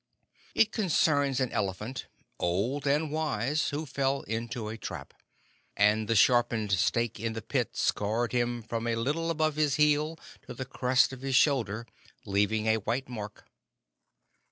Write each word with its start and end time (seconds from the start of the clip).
"It 0.55 0.71
concerns 0.71 1.39
an 1.39 1.51
elephant, 1.51 2.07
old 2.39 2.87
and 2.87 3.11
wise, 3.11 3.69
who 3.69 3.85
fell 3.85 4.21
into 4.23 4.67
a 4.67 4.75
trap, 4.75 5.13
and 5.77 6.07
the 6.07 6.15
sharpened 6.15 6.71
stake 6.71 7.19
in 7.19 7.33
the 7.33 7.41
pit 7.43 7.77
scarred 7.77 8.31
him 8.31 8.63
from 8.63 8.87
a 8.87 8.95
little 8.95 9.29
above 9.29 9.57
his 9.57 9.75
heel 9.75 10.17
to 10.47 10.55
the 10.55 10.65
crest 10.65 11.13
of 11.13 11.21
his 11.21 11.35
shoulder, 11.35 11.85
leaving 12.25 12.65
a 12.65 12.77
white 12.77 13.09
mark." 13.09 13.45